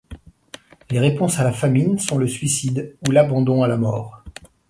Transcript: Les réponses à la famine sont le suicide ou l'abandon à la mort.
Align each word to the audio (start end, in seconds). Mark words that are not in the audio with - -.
Les 0.89 0.97
réponses 0.97 1.37
à 1.37 1.43
la 1.43 1.51
famine 1.53 1.99
sont 1.99 2.17
le 2.17 2.27
suicide 2.27 2.97
ou 3.07 3.11
l'abandon 3.11 3.61
à 3.61 3.67
la 3.67 3.77
mort. 3.77 4.23